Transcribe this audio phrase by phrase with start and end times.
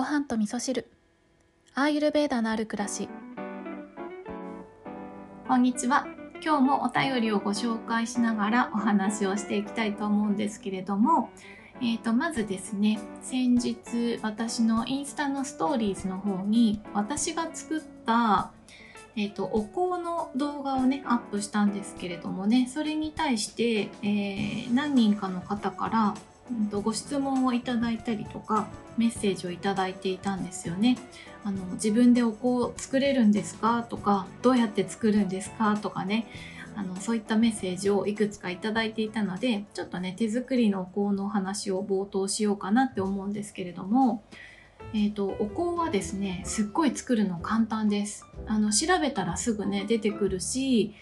[0.00, 0.90] ご飯と味噌汁。
[1.74, 3.10] アーユルベーダのある暮らし。
[5.46, 6.06] こんにちは。
[6.42, 11.28] 今日もお便りをご紹介しながらお話をしていきたいと思うんですけれども
[11.82, 18.52] えーと、まずですね先日私のインスタのストーリーズの方に私が作った
[19.16, 26.14] えーと、お香の動画をねアップしたんですけれどもねそれに対して、えー、何人かの方から、
[26.50, 30.98] うんと、ご質問をいただいたりとかメッセージをいただいていたんですよね。
[31.44, 36.26] あの自分でお香作れるんですかとかどうやって作るんですかとかね
[36.76, 44.22] あのそういったメッセージをいくつかいただいていたのでちょっとね手作りのお香のお話を冒頭しようかなって思うんですけれども
[44.92, 48.26] えーと、お香はですねすっごい作るの簡単です。
[48.46, 50.94] あの調べたらすぐね出てくるし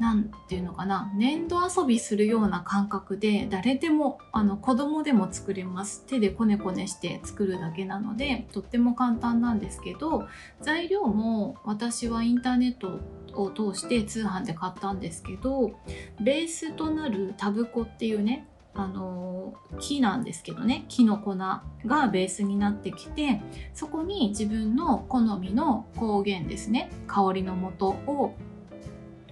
[0.00, 6.04] 何ていうのかな粘土遊びするような感覚で誰でもあの子供でも作れます。
[6.06, 10.26] 手でこねこねして作るだけなのでとっても簡単なんですけど
[10.60, 13.00] 材料も私はインターネット
[13.34, 15.78] を通して通販で買ったんですけど
[16.20, 23.42] ベースとなるタブコっていうねあの木なんですけどね木の粉がベースになってきて
[23.74, 28.34] そこに自分の好みの光源ですね香りの素を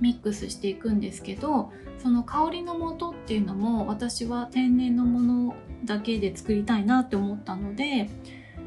[0.00, 8.10] ミックスしていくんですけどその香りの素っていうのも私は天然のものだけで作りたいなって思ったので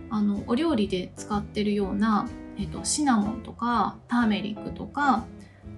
[0.10, 5.26] あのお料理で使ってるような、えっと、シナモンとかターメリックとか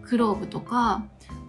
[0.03, 1.03] クローブとか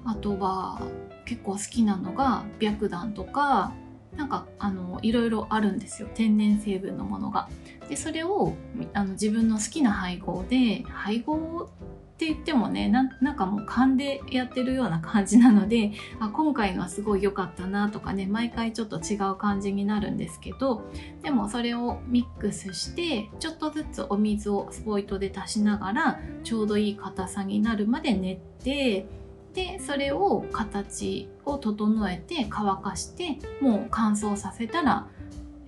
[0.05, 0.81] あとは
[1.29, 3.75] 結構好きなのが白檀とか
[4.17, 7.49] なんかあのいろいろあるんですよ天然成分のものが。
[7.89, 8.55] でそれを
[8.95, 11.69] あの自分の好きな配合で配合
[12.15, 20.83] って言ってもねなんかもう勘でやってるような感じなのであ今回のはすごい良かったなとかね毎回ちょっと違う感じになるんですけど
[21.23, 29.07] でもそれをミックスしてちょっとずつお水をスポイトで足しながらちょうどいい硬さになるまで練って
[29.55, 35.09] でそれを形を整えて乾かしてもう乾燥させたら、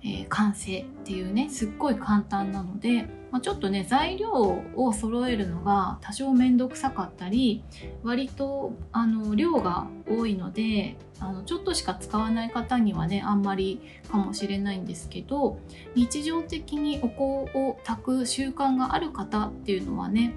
[0.03, 4.31] えー、完成っていうねすっごい簡単なので、まあ、ちょっとね材料
[4.75, 7.63] を揃えるのが多少面倒くさかったり
[8.03, 15.59] 割とあの量が多いのであのちょっとしか使わない方にはねあんまりかもしれないんですけど
[15.95, 20.33] 日常的にお香を炊く習慣がある方っていうのはね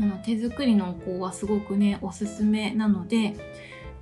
[0.00, 3.34] あの手作りのお香はすごくねおすすめなので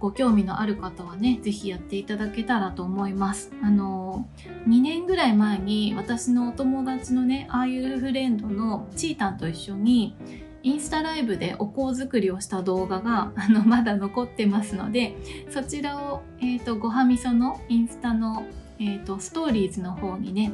[0.03, 3.53] ご興味のある方はね是非やっていただけたらと思います。
[3.63, 4.29] あの
[4.67, 10.17] 2年ぐらい前に私のお友達のねああいうフレンドのちーたんと一緒に
[10.65, 15.15] インスタライブでお香作りをした動画があのまだ残ってますので
[15.51, 18.45] そちらを、えーと、ごはみそのインスタの、
[18.81, 20.53] えーとストーリーズの方にね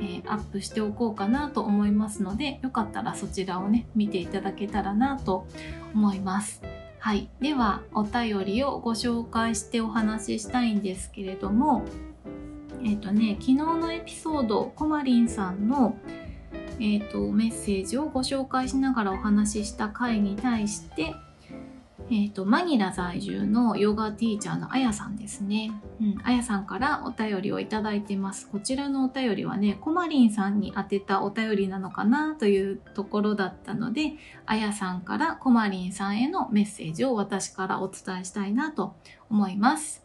[0.00, 5.46] えー、アップしておこうかなと思いますのでよかったらそちらをね見ていただけたらなと
[5.94, 6.62] 思います。
[6.98, 11.86] はい、ではお便りをご紹介してお話ししたいんですけれども
[12.82, 15.96] えっ、ー、とね昨日のエピソードこまりんさんの
[16.78, 21.14] えーとメッセージをご紹介しながらお話しした回に対して
[22.12, 25.70] えっ、ー、と、マニラ在住のヨガティーチャーのあやさんですね。
[26.00, 28.48] うん、あやさんからお便りをいただいてます。
[28.48, 38.96] こちらのお便りはね、コマリンさんに宛てたお便りなのかなというところだったので、あやさんからコマリンさんへのメッセージを私からお伝えしたいなと
[39.30, 40.04] 思います。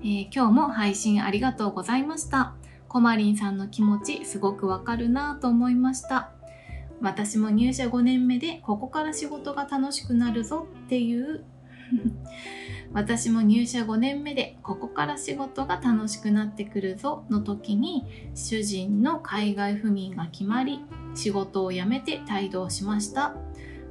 [0.00, 2.54] えー、今日も配信ありがとうございました。
[2.88, 6.32] コマリンさんの気持ちすごくわかるなと思いました。
[7.02, 11.44] 私も入社5年目でここから仕事が楽しくなるぞっていう。
[12.94, 18.04] 私も入社5年目でここから仕事が楽しくなってくるぞの時に
[18.34, 20.80] 主人の海外赴任が決まり
[21.14, 23.34] 仕事を辞めて帯同しました。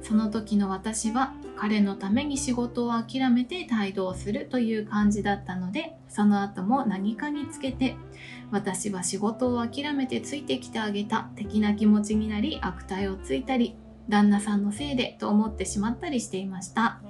[0.00, 7.96] その時の私は彼のために仕事を諦めて帯同するという感じだったのでその後も何かにつけて
[8.50, 13.76] 私は仕事を諦めてついてきてあげた的な気持ちになり悪態をついたり
[14.08, 17.00] 旦那さんのせいでと思ってしまったりしていました。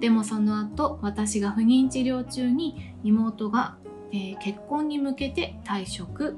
[0.00, 3.76] でもその後私が不妊治療中に妹が、
[4.12, 6.36] えー、結婚に向けて退職。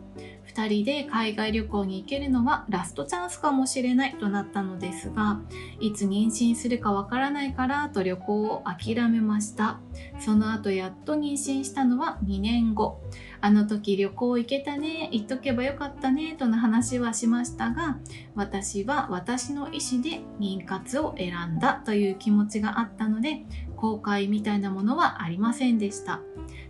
[0.55, 5.41] 2人で海外旅行に行けるのはラストチャンスかもしれないとなったのですが
[5.81, 9.81] いつ妊娠するかわからないからと旅行を諦めました。
[10.21, 13.01] その後やっと妊娠したのは2年後。
[13.41, 17.99] あの時旅行行けたね行っとけばよかったねとの話はしましたが
[18.35, 23.45] 私は私の意思で妊活を選んだという気持ちがあったので
[23.77, 26.21] 後悔みたいなものはありませんでした。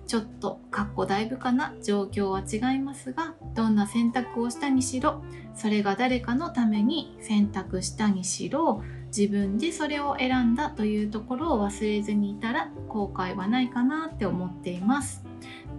[0.06, 1.74] ちょっとかっこだいぶかな？
[1.82, 5.22] 状況は違いますがどんな選択をしたにしろ
[5.54, 8.82] それが誰かのために選択したにしろ
[9.16, 15.23] 自分でそれを選んだというところを忘れずにいたら後悔はないかなって思っています。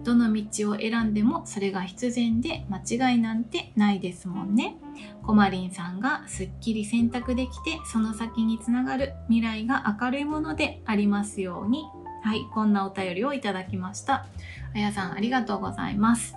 [0.06, 4.76] どの道を選んでもそれが必然で間違いなんてないですもんね。
[5.24, 11.86] コマリンさんがすっきり選択できてその先につながる未来が明るいものでありますように。
[12.22, 14.26] はいこんなお便りをいただきました。
[14.74, 16.36] あやさんありがとうございます。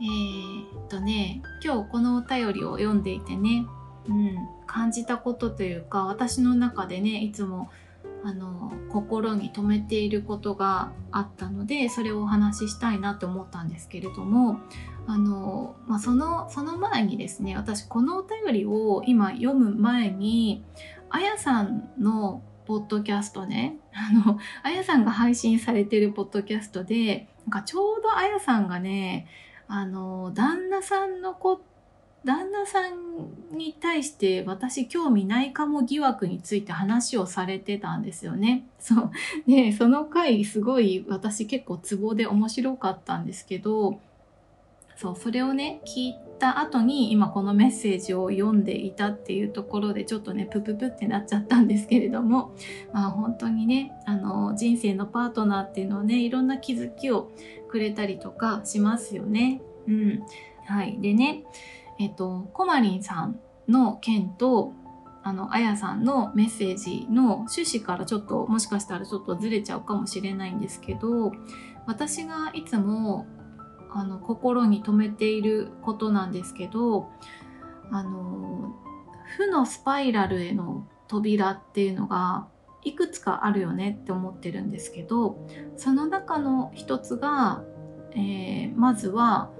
[0.00, 3.64] えー、っとね今日このお便りを読んでいてね
[4.08, 7.70] うん、感じたことというか私の中でねいつも
[8.24, 14.60] あの心に留めていることがあったのでそれをお話ししたいなと思ったんですけれども
[15.06, 20.64] あの、まあ、そのその前にですね私このお便りを今読む前に
[21.10, 29.26] あやさんのポッドキャストね あのあやさんが配信されてるポッドキャストでなんかちょうどあやさんがね
[29.68, 31.73] あの旦那さんのこと
[32.24, 38.66] 旦那さんに対して私興味ないかも疑惑について話をされてたんですよね。
[38.78, 39.10] そう。
[39.46, 44.00] で、その回すごい私結構ツボで面白かったんですけど、
[44.96, 52.54] そう、それをね、聞いた後に今このメッセージを読んでいたっていうところでちょっとね、プププってなっちゃったんですけれども、
[52.92, 57.30] まあ本当にね、あの、人生のパートナーっていうのをね、いろんな気づきを
[57.68, 59.60] くれたりとかしますよね。
[59.88, 60.22] うん。
[60.66, 60.98] はい。
[61.00, 61.44] でね、
[61.98, 64.72] えっと、コマリンさんの件と、
[65.22, 71.32] あの、あやさんのメッセージの趣旨からちょっと、もしかしたらちょっとずれちゃうかもしれないんですけど、
[71.86, 73.26] 私がいつも、
[73.90, 77.08] あの、心に留めていることなんですけど、
[77.90, 78.74] あの、
[79.36, 82.48] 負のスパイラルへの扉っていうのが
[82.84, 85.38] いくつかあるよねって思ってるんですけど
[85.76, 87.64] その中の一つが、
[88.12, 89.50] えー、まずは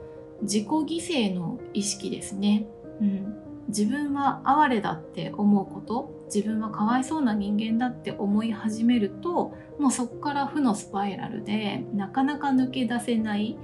[0.42, 2.66] 自己犠牲の意識ですね。
[3.00, 3.36] うん、
[3.69, 6.14] 自分は哀れだって思うこと。
[6.34, 13.56] 自分はかわいそうな人間だって思い始めるともうそこから負のスパイラルでなかなか抜け出せない。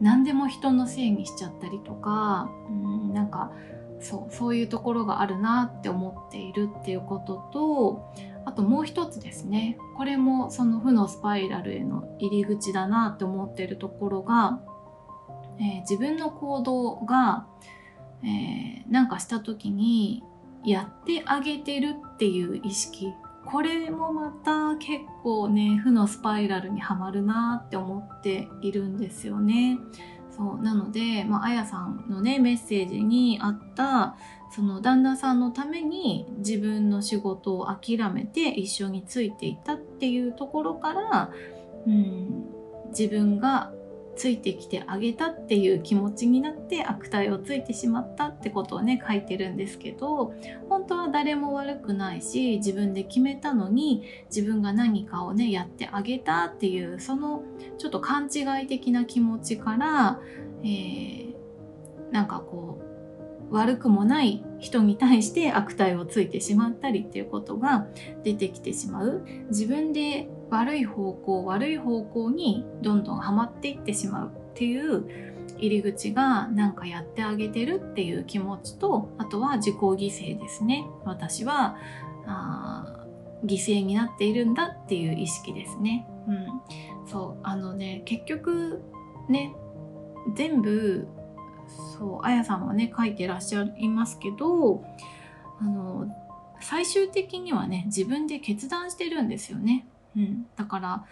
[0.00, 3.52] 何でも人のせいにしちゃったりとか、うん、なんか
[4.00, 8.12] そうそういうところがあるなって思っているっていうことと
[8.44, 9.78] あともう一つですね。
[9.96, 14.60] これもその負のスパイラルへの入り口だなって思ってるところが
[15.58, 17.46] えー、自分の行動が、
[18.22, 20.22] えー、なんかした時に
[20.64, 23.12] やってあげてるっていう意識
[23.44, 29.78] これもまた結構ね負のスパイラルにはまるなって思っているんですよね。
[30.30, 34.16] そうなので、まあ、やさんのねメッセージにあった
[34.50, 41.30] その旦那さんのために自分の仕事を諦めて一緒についていたっていうところから、
[41.86, 42.46] うん、
[42.88, 43.72] 自分が
[44.14, 50.34] ついてきてあげたっていう気持ちになって悪態をついてしまったってことをね書いてるんですけど
[50.68, 54.04] 本当は誰も悪くないし自分で決めたのに
[54.34, 57.42] 自分が何かをねやってあげたっていうその
[57.78, 60.20] ちょっと勘違い的な気持ちから、
[60.62, 61.34] えー、
[62.10, 62.80] なんかこ
[63.50, 67.86] う悪くもない人に対して悪態をついてしまったりっていうことが
[68.24, 69.26] 出てきてしまう。
[69.50, 80.84] 自分で悪い方向悪い方向にどんどんはまっていってしまうっていう入り口がなんかやってあげてるっていう気持ちとあとは自己犠牲ですね。
[81.04, 81.76] 私は
[82.26, 83.06] あ
[83.44, 86.06] 犠牲になっているんだっていう意識ですね。
[86.28, 86.46] うん。
[87.08, 88.82] そうあのね結局
[89.28, 89.54] ね
[90.34, 91.08] 全部
[91.98, 94.84] そうあやさんもね書いてらっしゃいますけど
[95.60, 96.06] あの
[96.60, 99.86] 最終的にはね自分で決断してるんですよね。
[100.16, 101.04] うん、だから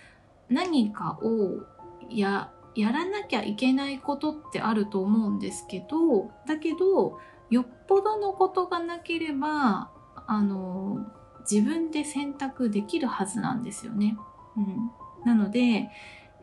[0.49, 1.63] 何かを
[2.11, 7.19] ややらなきゃいけないことってあると思うんですけどだけど
[7.51, 9.91] よっぽどのことがなければ
[10.27, 11.05] あの
[11.51, 14.17] 自分で選択できるはずなんですよね。
[14.57, 14.91] うん、
[15.25, 15.91] なので、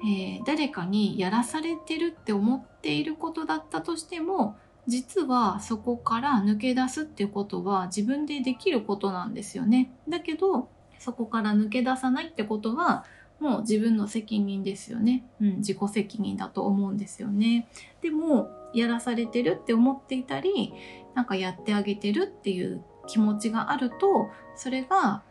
[0.02, 9.94] えー、誰かにやらされてるって思っていることだったとしても実はそこから抜け出すっていうことは自分でできることなんですよね。
[10.10, 13.06] だけどそこから抜け出さないってことは
[13.40, 17.68] もう自分の責任ですよね、うん、自己責任だと思うんですよね。
[18.02, 20.74] でもやらされてるって思っていたり
[21.16, 25.24] なんかやってあげてるっていう気持ちがあるとそれが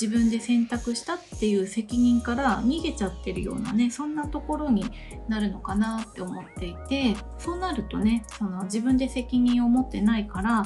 [0.00, 4.84] 自分で選択したっていう責任から逃げちゃってるようなねそんなところに
[5.26, 10.62] なるのかなって思っていてそうなるとねその自分で責任を持ってないから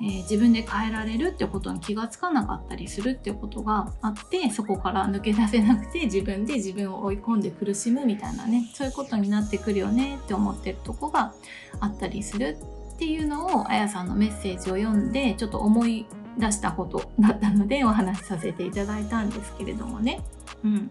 [0.00, 11.32] えー、自分で変えられるってことに気がつかなかったりするってことがあってそこから抜け出せなくて自分で自分を追い込んで苦しむみたいなねそういうことになってくるよねって思ってるとこが
[11.80, 12.58] あったりする
[12.94, 16.06] っていうのをあやさんのメッセージを読んでちょっと思い
[16.38, 20.20] 出したことだったのでお話しさせていただいたんですけれどもね。
[20.64, 20.90] うん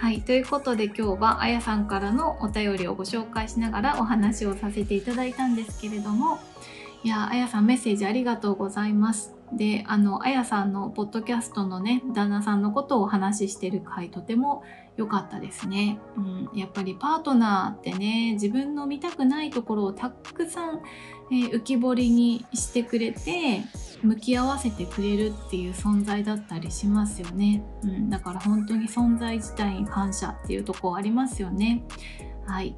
[0.00, 0.22] はい。
[0.22, 6.38] ということで今日はあやさんからのお便りをご紹介しながらお話をさせていただいたんですけれども、
[7.04, 9.34] いや、あやさんメッセージありがとうございます。
[9.52, 14.62] で、あの、あやさんのポッドキャストのね、旦那さんのことをお話ししてる回、とても
[14.96, 15.98] 良かったですね。
[16.16, 20.82] うん、やっぱりパートナーってね、自分の見たくないところをたくさん、
[21.30, 23.62] えー、浮き彫りにしてくれて、
[24.02, 27.64] 向き合わせてくれるっていう存在だったりしますよね。
[27.82, 31.84] うん、だから本当に存在自体に感謝っていうとこありますよね。
[32.46, 32.74] はい。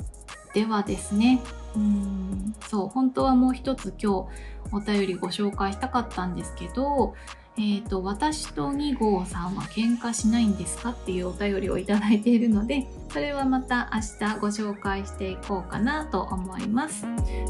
[0.54, 1.40] ではですね、
[1.76, 4.28] うんそう本当はもう一つ今
[4.72, 7.14] 日お便りご紹介したかったんですけど、
[7.56, 17.06] えーと、私と2号さんは喧嘩しないんですかっていうお便りをいただいているのでそれはまた明日ご紹介していこうかなと思います。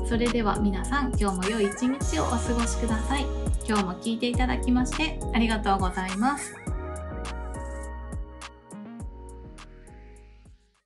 [0.09, 3.27] それでは皆さん今日も良い一日をお過ごしください。
[3.69, 6.70] 今日も聞いていただきましてありがとうございます。